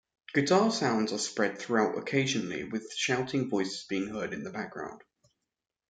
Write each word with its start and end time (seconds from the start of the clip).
Guitar 0.33 0.71
sounds 0.71 1.13
are 1.13 1.19
spread 1.19 1.59
throughout 1.59 1.95
occasionally 1.95 2.63
with 2.63 2.91
shouting 2.95 3.47
voices 3.51 3.83
being 3.87 4.07
heard 4.07 4.33
in 4.33 4.41
the 4.41 4.49
background. 4.49 5.01